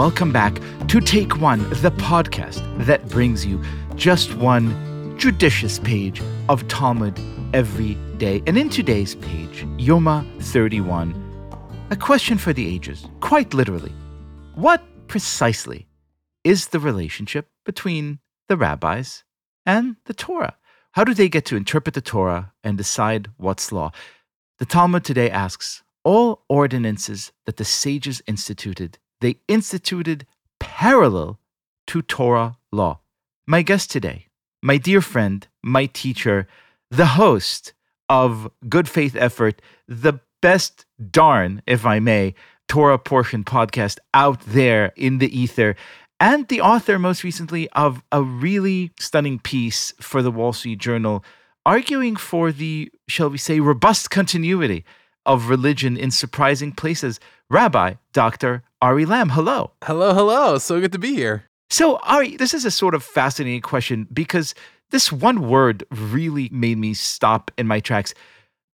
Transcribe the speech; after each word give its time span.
welcome 0.00 0.32
back 0.32 0.54
to 0.88 0.98
Take 0.98 1.40
One, 1.42 1.68
the 1.82 1.90
podcast 1.90 2.86
that 2.86 3.06
brings 3.08 3.44
you 3.44 3.62
just 3.96 4.34
one 4.36 5.14
judicious 5.18 5.78
page 5.78 6.22
of 6.48 6.66
Talmud 6.68 7.20
every 7.52 7.98
day. 8.16 8.42
And 8.46 8.56
in 8.56 8.70
today's 8.70 9.16
page, 9.16 9.66
Yoma 9.76 10.24
31, 10.42 11.12
a 11.90 11.96
question 11.96 12.38
for 12.38 12.54
the 12.54 12.66
ages, 12.74 13.06
quite 13.20 13.52
literally. 13.52 13.92
What 14.54 14.82
precisely 15.06 15.86
is 16.44 16.68
the 16.68 16.80
relationship 16.80 17.50
between 17.66 18.20
the 18.48 18.56
rabbis 18.56 19.24
and 19.66 19.96
the 20.06 20.14
Torah? 20.14 20.56
How 20.92 21.04
do 21.04 21.12
they 21.12 21.28
get 21.28 21.44
to 21.46 21.56
interpret 21.56 21.94
the 21.94 22.00
Torah 22.00 22.54
and 22.64 22.78
decide 22.78 23.28
what's 23.36 23.70
law? 23.70 23.90
The 24.60 24.64
Talmud 24.64 25.04
today 25.04 25.30
asks 25.30 25.82
all 26.04 26.44
ordinances 26.48 27.32
that 27.46 27.56
the 27.56 27.64
sages 27.64 28.22
instituted, 28.26 28.98
they 29.20 29.36
instituted 29.48 30.26
parallel 30.58 31.38
to 31.86 32.02
Torah 32.02 32.56
law. 32.72 33.00
My 33.46 33.62
guest 33.62 33.90
today, 33.90 34.28
my 34.62 34.76
dear 34.76 35.00
friend, 35.00 35.46
my 35.62 35.86
teacher, 35.86 36.46
the 36.90 37.06
host 37.06 37.72
of 38.08 38.50
Good 38.68 38.88
Faith 38.88 39.16
Effort, 39.16 39.62
the 39.88 40.20
best 40.42 40.86
darn, 41.10 41.62
if 41.66 41.86
I 41.86 42.00
may, 42.00 42.34
Torah 42.68 42.98
portion 42.98 43.44
podcast 43.44 43.98
out 44.14 44.40
there 44.40 44.92
in 44.96 45.18
the 45.18 45.36
ether, 45.36 45.76
and 46.20 46.46
the 46.48 46.60
author, 46.60 46.98
most 46.98 47.24
recently, 47.24 47.68
of 47.70 48.02
a 48.12 48.22
really 48.22 48.92
stunning 49.00 49.38
piece 49.38 49.92
for 50.00 50.22
the 50.22 50.30
Wall 50.30 50.52
Street 50.52 50.78
Journal, 50.78 51.24
arguing 51.64 52.14
for 52.14 52.52
the, 52.52 52.90
shall 53.08 53.30
we 53.30 53.38
say, 53.38 53.58
robust 53.58 54.10
continuity 54.10 54.84
of 55.30 55.48
religion 55.48 55.96
in 55.96 56.10
surprising 56.10 56.72
places. 56.72 57.20
Rabbi 57.48 57.94
Dr. 58.12 58.64
Ari 58.82 59.06
Lamm, 59.06 59.30
hello. 59.30 59.70
Hello, 59.84 60.12
hello. 60.12 60.58
So 60.58 60.80
good 60.80 60.90
to 60.90 60.98
be 60.98 61.14
here. 61.14 61.44
So, 61.70 61.98
Ari, 61.98 62.36
this 62.36 62.52
is 62.52 62.64
a 62.64 62.70
sort 62.70 62.96
of 62.96 63.04
fascinating 63.04 63.60
question 63.60 64.08
because 64.12 64.56
this 64.90 65.12
one 65.12 65.48
word 65.48 65.84
really 65.88 66.48
made 66.50 66.78
me 66.78 66.94
stop 66.94 67.52
in 67.56 67.68
my 67.68 67.78
tracks. 67.78 68.12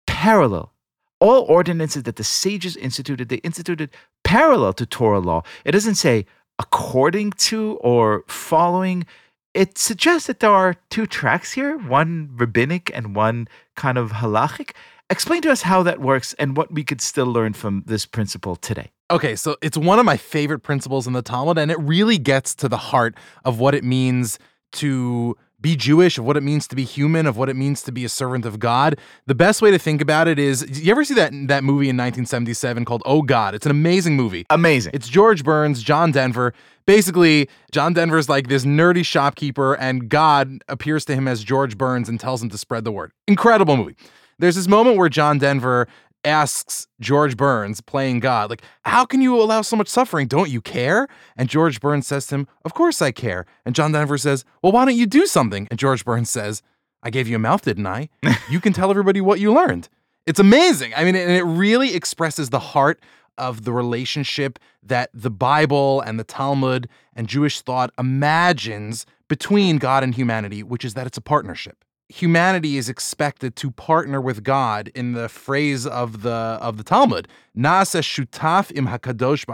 Parallel. 0.08 0.72
All 1.20 1.44
ordinances 1.44 2.04
that 2.04 2.16
the 2.16 2.24
sages 2.24 2.78
instituted, 2.78 3.28
they 3.28 3.38
instituted 3.38 3.90
parallel 4.24 4.72
to 4.74 4.86
Torah 4.86 5.20
law. 5.20 5.44
It 5.66 5.74
doesn't 5.74 5.96
say 5.96 6.26
according 6.58 7.32
to 7.50 7.78
or 7.82 8.24
following. 8.28 9.06
It 9.54 9.78
suggests 9.78 10.28
that 10.28 10.40
there 10.40 10.52
are 10.52 10.76
two 10.90 11.06
tracks 11.06 11.52
here, 11.52 11.78
one 11.78 12.30
rabbinic 12.34 12.92
and 12.94 13.14
one 13.14 13.50
kind 13.76 13.98
of 13.98 14.12
halachic. 14.12 14.72
Explain 15.10 15.44
to 15.44 15.52
us 15.52 15.62
how 15.62 15.84
that 15.84 16.02
works 16.02 16.34
and 16.40 16.58
what 16.58 16.72
we 16.72 16.84
could 16.84 17.00
still 17.00 17.28
learn 17.28 17.54
from 17.54 17.84
this 17.86 18.08
principle 18.08 18.56
today. 18.56 18.92
Okay, 19.12 19.36
so 19.36 19.56
it's 19.62 19.78
one 19.78 20.00
of 20.00 20.06
my 20.06 20.18
favorite 20.18 20.60
principles 20.60 21.06
in 21.06 21.14
the 21.14 21.22
Talmud, 21.22 21.60
and 21.60 21.70
it 21.70 21.80
really 21.80 22.18
gets 22.18 22.56
to 22.56 22.68
the 22.68 22.78
heart 22.78 23.14
of 23.44 23.60
what 23.60 23.76
it 23.76 23.84
means 23.84 24.40
to 24.74 25.38
be 25.62 25.76
Jewish, 25.76 26.18
of 26.18 26.26
what 26.26 26.38
it 26.38 26.42
means 26.42 26.68
to 26.70 26.76
be 26.76 26.84
human, 26.84 27.28
of 27.28 27.38
what 27.38 27.50
it 27.50 27.56
means 27.56 27.84
to 27.84 27.92
be 27.92 28.04
a 28.04 28.10
servant 28.10 28.46
of 28.46 28.60
God. 28.60 29.00
The 29.28 29.36
best 29.36 29.62
way 29.62 29.70
to 29.70 29.78
think 29.78 30.02
about 30.02 30.28
it 30.28 30.40
is 30.40 30.84
you 30.84 30.92
ever 30.92 31.06
see 31.06 31.14
that 31.14 31.32
that 31.50 31.64
movie 31.64 31.88
in 31.88 31.98
1977 31.98 32.84
called 32.84 33.04
Oh 33.06 33.22
God? 33.22 33.54
It's 33.54 33.66
an 33.68 33.72
amazing 33.72 34.16
movie. 34.16 34.46
Amazing. 34.50 34.94
It's 34.96 35.08
George 35.08 35.44
Burns, 35.44 35.84
John 35.84 36.12
Denver. 36.12 36.52
Basically, 36.88 37.48
John 37.72 37.94
Denver's 37.94 38.28
like 38.28 38.48
this 38.48 38.66
nerdy 38.66 39.06
shopkeeper, 39.06 39.76
and 39.76 40.10
God 40.10 40.64
appears 40.68 41.06
to 41.06 41.14
him 41.14 41.28
as 41.28 41.44
George 41.44 41.78
Burns 41.78 42.10
and 42.10 42.20
tells 42.20 42.42
him 42.42 42.50
to 42.50 42.58
spread 42.58 42.84
the 42.86 42.92
word. 42.92 43.12
Incredible 43.28 43.78
movie. 43.78 43.96
There's 44.38 44.56
this 44.56 44.68
moment 44.68 44.98
where 44.98 45.10
John 45.10 45.38
Denver 45.38 45.88
asks 46.26 46.88
George 47.00 47.38
Burns, 47.38 47.80
playing 47.82 48.20
God, 48.20 48.50
like, 48.50 48.64
how 48.84 49.06
can 49.06 49.22
you 49.22 49.40
allow 49.40 49.62
so 49.62 49.76
much 49.76 49.88
suffering? 49.88 50.28
Don't 50.28 50.50
you 50.50 50.60
care? 50.60 51.08
And 51.38 51.48
George 51.48 51.80
Burns 51.80 52.08
says 52.08 52.28
to 52.28 52.36
him, 52.36 52.48
Of 52.66 52.74
course 52.74 53.02
I 53.02 53.12
care. 53.12 53.46
And 53.66 53.76
John 53.76 53.92
Denver 53.92 54.18
says, 54.18 54.44
Well, 54.62 54.72
why 54.72 54.86
don't 54.86 54.96
you 54.96 55.06
do 55.06 55.26
something? 55.26 55.68
And 55.70 55.80
George 55.80 56.04
Burns 56.04 56.30
says, 56.30 56.62
I 57.04 57.12
gave 57.12 57.28
you 57.28 57.36
a 57.36 57.40
mouth, 57.40 57.62
didn't 57.62 57.88
I? 57.88 58.10
you 58.50 58.60
can 58.60 58.74
tell 58.74 58.90
everybody 58.90 59.22
what 59.22 59.40
you 59.40 59.54
learned. 59.54 59.88
It's 60.26 60.40
amazing. 60.40 60.94
I 60.96 61.04
mean, 61.04 61.16
and 61.16 61.32
it 61.32 61.44
really 61.44 61.94
expresses 61.94 62.50
the 62.50 62.60
heart 62.60 63.00
of 63.38 63.64
the 63.64 63.72
relationship 63.72 64.58
that 64.82 65.12
the 65.14 65.30
Bible 65.30 66.02
and 66.02 66.20
the 66.20 66.24
Talmud 66.24 66.90
and 67.16 67.28
Jewish 67.28 67.62
thought 67.62 67.92
imagines 68.00 69.06
between 69.28 69.78
God 69.78 70.04
and 70.04 70.16
humanity, 70.16 70.64
which 70.64 70.84
is 70.84 70.94
that 70.96 71.06
it's 71.06 71.18
a 71.18 71.22
partnership 71.22 71.84
humanity 72.10 72.78
is 72.78 72.88
expected 72.90 73.56
to 73.56 73.72
partner 73.72 74.22
with 74.22 74.44
God 74.44 74.92
in 74.94 75.14
the 75.14 75.28
phrase 75.28 75.86
of 75.88 76.22
the 76.22 76.30
of 76.30 76.78
the 76.78 76.84
Talmud. 76.84 77.28
Nasa 77.58 78.02
shutaf 78.02 78.72
im 78.76 78.88
hakadosh. 78.88 79.46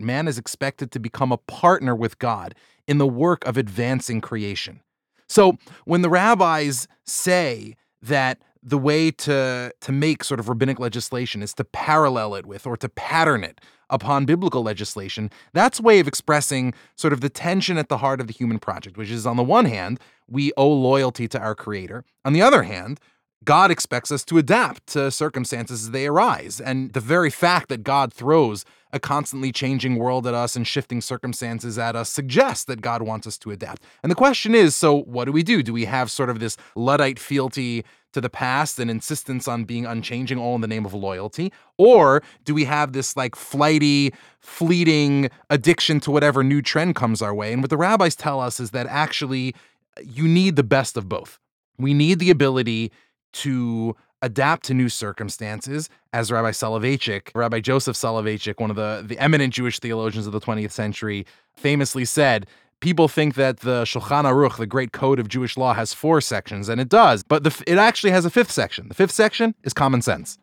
Man 0.00 0.28
is 0.28 0.38
expected 0.38 0.90
to 0.92 0.98
become 0.98 1.32
a 1.32 1.38
partner 1.38 1.94
with 1.94 2.18
God 2.18 2.54
in 2.86 2.98
the 2.98 3.06
work 3.06 3.44
of 3.46 3.56
advancing 3.56 4.20
creation. 4.20 4.80
So 5.28 5.56
when 5.84 6.02
the 6.02 6.10
rabbis 6.10 6.86
say 7.04 7.74
that 8.02 8.38
the 8.62 8.78
way 8.78 9.10
to 9.10 9.72
to 9.80 9.92
make 9.92 10.24
sort 10.24 10.40
of 10.40 10.48
rabbinic 10.48 10.78
legislation 10.78 11.42
is 11.42 11.54
to 11.54 11.64
parallel 11.64 12.34
it 12.34 12.46
with 12.46 12.66
or 12.66 12.76
to 12.76 12.88
pattern 12.88 13.44
it 13.44 13.60
upon 13.88 14.24
biblical 14.26 14.62
legislation, 14.62 15.30
that's 15.52 15.80
way 15.80 16.00
of 16.00 16.08
expressing 16.08 16.74
sort 16.96 17.12
of 17.12 17.20
the 17.20 17.28
tension 17.28 17.78
at 17.78 17.88
the 17.88 17.98
heart 17.98 18.20
of 18.20 18.26
the 18.26 18.32
human 18.32 18.58
project, 18.58 18.96
which 18.96 19.10
is 19.10 19.26
on 19.26 19.36
the 19.36 19.44
one 19.44 19.64
hand, 19.64 20.00
we 20.28 20.52
owe 20.56 20.72
loyalty 20.72 21.28
to 21.28 21.40
our 21.40 21.54
creator. 21.54 22.04
On 22.24 22.32
the 22.32 22.42
other 22.42 22.64
hand, 22.64 23.00
God 23.44 23.70
expects 23.70 24.10
us 24.10 24.24
to 24.24 24.38
adapt 24.38 24.88
to 24.88 25.10
circumstances 25.10 25.84
as 25.84 25.90
they 25.92 26.06
arise. 26.06 26.60
And 26.60 26.92
the 26.92 27.00
very 27.00 27.30
fact 27.30 27.68
that 27.68 27.84
God 27.84 28.12
throws 28.12 28.64
a 28.92 28.98
constantly 28.98 29.52
changing 29.52 29.96
world 29.96 30.26
at 30.26 30.34
us 30.34 30.56
and 30.56 30.66
shifting 30.66 31.00
circumstances 31.00 31.78
at 31.78 31.94
us 31.94 32.10
suggests 32.10 32.64
that 32.64 32.80
God 32.80 33.02
wants 33.02 33.26
us 33.26 33.38
to 33.38 33.50
adapt. 33.50 33.82
And 34.02 34.10
the 34.10 34.16
question 34.16 34.54
is 34.54 34.74
so, 34.74 35.02
what 35.02 35.26
do 35.26 35.32
we 35.32 35.42
do? 35.42 35.62
Do 35.62 35.72
we 35.72 35.84
have 35.84 36.10
sort 36.10 36.30
of 36.30 36.40
this 36.40 36.56
Luddite 36.74 37.18
fealty 37.18 37.84
to 38.12 38.20
the 38.20 38.30
past 38.30 38.80
and 38.80 38.90
insistence 38.90 39.46
on 39.46 39.64
being 39.64 39.84
unchanging 39.84 40.38
all 40.38 40.54
in 40.54 40.60
the 40.60 40.66
name 40.66 40.86
of 40.86 40.94
loyalty? 40.94 41.52
Or 41.76 42.22
do 42.44 42.54
we 42.54 42.64
have 42.64 42.94
this 42.94 43.16
like 43.16 43.36
flighty, 43.36 44.12
fleeting 44.40 45.30
addiction 45.50 46.00
to 46.00 46.10
whatever 46.10 46.42
new 46.42 46.62
trend 46.62 46.96
comes 46.96 47.20
our 47.20 47.34
way? 47.34 47.52
And 47.52 47.62
what 47.62 47.70
the 47.70 47.76
rabbis 47.76 48.16
tell 48.16 48.40
us 48.40 48.58
is 48.58 48.70
that 48.70 48.86
actually 48.86 49.54
you 50.02 50.28
need 50.28 50.56
the 50.56 50.62
best 50.62 50.96
of 50.96 51.08
both. 51.08 51.38
We 51.78 51.94
need 51.94 52.18
the 52.18 52.30
ability 52.30 52.92
to 53.34 53.96
adapt 54.22 54.64
to 54.64 54.74
new 54.74 54.88
circumstances, 54.88 55.90
as 56.12 56.32
Rabbi 56.32 56.50
Soloveitchik, 56.50 57.30
Rabbi 57.34 57.60
Joseph 57.60 57.96
Soloveitchik, 57.96 58.58
one 58.60 58.70
of 58.70 58.76
the, 58.76 59.04
the 59.06 59.18
eminent 59.18 59.52
Jewish 59.52 59.78
theologians 59.78 60.26
of 60.26 60.32
the 60.32 60.40
20th 60.40 60.70
century, 60.70 61.26
famously 61.54 62.04
said, 62.04 62.46
People 62.80 63.08
think 63.08 63.34
that 63.36 63.60
the 63.60 63.84
Shulchan 63.84 64.24
Aruch, 64.24 64.58
the 64.58 64.66
great 64.66 64.92
code 64.92 65.18
of 65.18 65.28
Jewish 65.28 65.56
law, 65.56 65.72
has 65.74 65.94
four 65.94 66.20
sections, 66.20 66.68
and 66.68 66.80
it 66.80 66.88
does, 66.88 67.22
but 67.22 67.42
the, 67.42 67.64
it 67.66 67.78
actually 67.78 68.10
has 68.10 68.24
a 68.24 68.30
fifth 68.30 68.50
section. 68.50 68.88
The 68.88 68.94
fifth 68.94 69.12
section 69.12 69.54
is 69.62 69.72
common 69.72 70.02
sense 70.02 70.38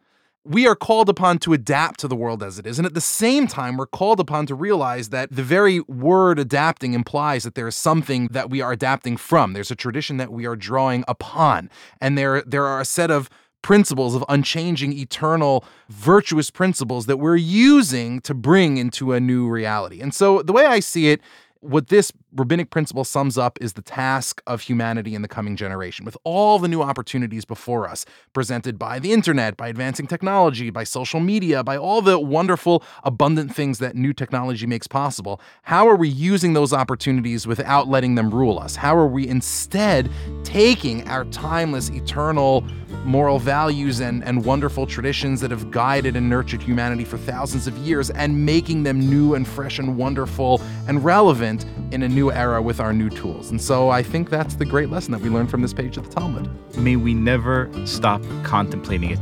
we 0.46 0.68
are 0.68 0.76
called 0.76 1.08
upon 1.08 1.40
to 1.40 1.54
adapt 1.54 2.00
to 2.02 2.08
the 2.08 2.16
world 2.16 2.44
as 2.44 2.60
it 2.60 2.68
is. 2.68 2.78
And 2.78 2.86
at 2.86 2.94
the 2.94 3.02
same 3.02 3.48
time, 3.48 3.78
we're 3.78 3.86
called 3.86 4.20
upon 4.20 4.46
to 4.48 4.56
realize 4.56 5.10
that 5.10 5.32
the 5.32 5.44
very 5.44 5.80
word 5.82 6.38
adapting 6.38 6.94
implies 6.94 7.44
that 7.44 7.56
there 7.56 7.68
is 7.68 7.76
something 7.76 8.28
that 8.32 8.50
we 8.50 8.62
are 8.62 8.74
adapting 8.74 9.16
from. 9.16 9.54
There's 9.54 9.72
a 9.72 9.76
tradition 9.76 10.18
that 10.18 10.32
we 10.32 10.46
are 10.46 10.58
drawing 10.58 11.06
upon. 11.08 11.70
And 12.02 12.18
there, 12.18 12.42
there 12.42 12.66
are 12.66 12.82
a 12.82 12.86
set 12.86 13.10
of 13.10 13.30
principles 13.62 14.14
of 14.14 14.26
unchanging, 14.28 14.92
eternal, 14.92 15.64
virtuous 15.88 16.52
principles 16.52 17.06
that 17.06 17.18
we're 17.18 17.38
using 17.38 18.20
to 18.22 18.34
bring 18.34 18.76
into 18.76 19.14
a 19.14 19.22
new 19.22 19.48
reality. 19.48 20.02
And 20.02 20.14
so 20.14 20.42
the 20.42 20.52
way 20.52 20.66
I 20.66 20.82
see 20.82 21.10
it, 21.10 21.22
what 21.62 21.88
this 21.88 22.12
rabbinic 22.36 22.70
principle 22.70 23.04
sums 23.04 23.38
up 23.38 23.58
is 23.62 23.74
the 23.74 23.82
task 23.82 24.42
of 24.48 24.62
humanity 24.62 25.16
in 25.16 25.22
the 25.22 25.28
coming 25.28 25.56
generation, 25.56 26.06
with 26.06 26.18
all 26.24 26.60
the 26.60 26.68
new 26.68 26.82
opportunities 26.82 27.46
before 27.46 27.88
us, 27.88 28.06
presented 28.34 28.80
by 28.80 29.00
the 29.00 29.12
internet, 29.12 29.56
by 29.56 29.68
advancing 29.68 30.08
technology, 30.08 30.70
by 30.70 30.84
social 30.84 31.20
media, 31.20 31.64
by 31.64 31.78
all 31.78 32.02
the 32.02 32.20
wonderful, 32.20 32.84
abundant 33.04 33.54
things 33.56 33.80
that 33.80 33.96
new 33.96 34.14
technology 34.14 34.66
makes 34.66 34.88
possible. 34.88 35.40
How 35.64 35.88
are 35.88 35.96
we 35.96 36.10
using 36.10 36.54
those 36.54 36.74
opportunities 36.74 37.46
without 37.46 37.88
letting 37.88 38.16
them 38.16 38.32
rule 38.32 38.60
us? 38.60 38.76
How 38.76 38.96
are 38.96 39.08
we 39.08 39.28
instead 39.28 40.10
taking 40.44 41.08
our 41.08 41.26
timeless, 41.26 41.90
eternal 41.90 42.66
moral 43.06 43.40
values 43.40 44.00
and, 44.00 44.24
and 44.24 44.46
wonderful 44.46 44.86
traditions 44.86 45.42
that 45.42 45.52
have 45.52 45.72
guided 45.72 46.16
and 46.16 46.30
nurtured 46.30 46.62
humanity 46.62 47.04
for 47.04 47.18
thousands 47.18 47.68
of 47.68 47.78
years 47.80 48.10
and 48.12 48.46
making 48.46 48.84
them 48.84 49.00
new 49.00 49.36
and 49.36 49.48
fresh 49.48 49.80
and 49.80 49.98
wonderful 49.98 50.62
and 50.88 51.04
relevant 51.04 51.66
in 51.92 52.04
a 52.04 52.08
new 52.08 52.23
new 52.24 52.32
era 52.32 52.62
with 52.62 52.80
our 52.80 52.94
new 52.94 53.10
tools. 53.10 53.52
And 53.52 53.62
so 53.62 53.90
I 53.90 54.02
think 54.02 54.30
that's 54.30 54.56
the 54.56 54.66
great 54.66 54.90
lesson 54.90 55.12
that 55.12 55.20
we 55.20 55.30
learned 55.30 55.52
from 55.52 55.62
this 55.62 55.74
page 55.74 55.98
of 55.98 56.08
the 56.08 56.16
Talmud. 56.16 56.50
May 56.78 56.96
we 56.96 57.14
never 57.14 57.70
stop 57.86 58.22
contemplating 58.44 59.12
it. 59.12 59.20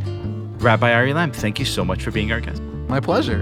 Rabbi 0.63 0.94
Ari 0.94 1.13
Lamm, 1.13 1.33
thank 1.33 1.57
you 1.57 1.65
so 1.65 1.83
much 1.83 2.03
for 2.03 2.12
being 2.12 2.31
our 2.31 2.39
guest. 2.39 2.62
My 2.88 3.00
pleasure. 3.00 3.42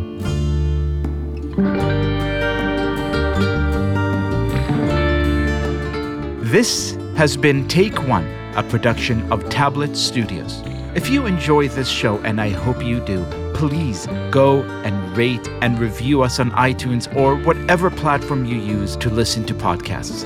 This 6.42 6.96
has 7.18 7.36
been 7.36 7.68
Take 7.68 8.08
One, 8.08 8.26
a 8.56 8.64
production 8.64 9.30
of 9.30 9.50
Tablet 9.50 9.98
Studios. 9.98 10.64
If 10.96 11.10
you 11.10 11.26
enjoy 11.26 11.68
this 11.68 11.90
show, 11.90 12.18
and 12.20 12.40
I 12.40 12.50
hope 12.50 12.82
you 12.82 13.02
do, 13.02 13.26
please 13.60 14.08
go 14.32 14.62
and 14.86 15.18
rate 15.18 15.46
and 15.62 15.78
review 15.80 16.22
us 16.22 16.40
on 16.40 16.50
iTunes 16.52 17.14
or 17.14 17.36
whatever 17.36 17.92
platform 17.92 18.46
you 18.46 18.56
use 18.56 18.96
to 18.96 19.10
listen 19.10 19.44
to 19.44 19.54
podcasts. 19.54 20.24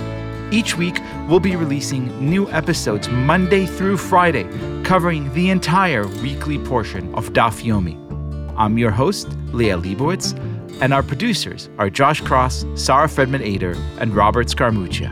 Each 0.53 0.77
week, 0.77 0.99
we'll 1.27 1.39
be 1.39 1.55
releasing 1.55 2.07
new 2.29 2.47
episodes 2.51 3.09
Monday 3.09 3.65
through 3.65 3.97
Friday, 3.97 4.43
covering 4.83 5.33
the 5.33 5.49
entire 5.49 6.05
weekly 6.21 6.59
portion 6.59 7.11
of 7.15 7.33
Daf 7.33 7.63
Yomi. 7.63 7.97
I'm 8.55 8.77
your 8.77 8.91
host, 8.91 9.29
Liel 9.47 9.81
Leibovitz, 9.81 10.37
and 10.79 10.93
our 10.93 11.01
producers 11.01 11.71
are 11.79 11.89
Josh 11.89 12.21
Cross, 12.21 12.65
Sarah 12.75 13.07
Fredman 13.07 13.41
Ader, 13.41 13.73
and 13.97 14.15
Robert 14.15 14.45
Scaramuccia. 14.45 15.11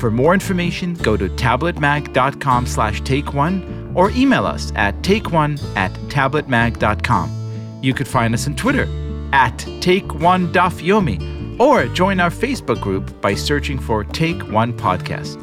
For 0.00 0.10
more 0.10 0.34
information, 0.34 0.94
go 0.94 1.16
to 1.16 1.28
tabletmag.com 1.28 2.66
slash 2.66 3.00
take 3.02 3.32
one 3.32 3.92
or 3.94 4.10
email 4.10 4.44
us 4.44 4.72
at 4.74 5.00
takeone 5.02 5.62
at 5.76 5.92
tabletmag.com. 6.08 7.43
You 7.84 7.92
could 7.92 8.08
find 8.08 8.32
us 8.32 8.46
on 8.46 8.56
Twitter 8.56 8.88
at 9.34 9.58
Take 9.82 10.14
One 10.14 10.50
Daf 10.54 10.80
Yomi 10.80 11.60
or 11.60 11.86
join 11.88 12.18
our 12.18 12.30
Facebook 12.30 12.80
group 12.80 13.20
by 13.20 13.34
searching 13.34 13.78
for 13.78 14.04
Take 14.04 14.40
One 14.50 14.72
Podcast. 14.72 15.36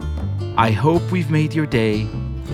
I 0.58 0.72
hope 0.72 1.04
we've 1.12 1.30
made 1.30 1.54
your 1.54 1.68
day 1.68 2.08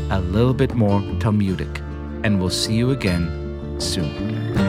a 0.10 0.20
little 0.20 0.54
bit 0.54 0.76
more 0.76 1.00
Talmudic, 1.22 1.80
and 2.26 2.38
we'll 2.38 2.50
see 2.50 2.76
you 2.76 2.92
again 2.92 3.80
soon. 3.80 4.67